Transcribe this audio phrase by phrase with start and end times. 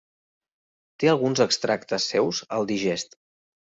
[1.03, 3.19] Té alguns extractes seus al Digest.